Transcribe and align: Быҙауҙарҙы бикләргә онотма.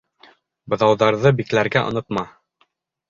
Быҙауҙарҙы 0.75 1.33
бикләргә 1.41 1.87
онотма. 1.91 2.25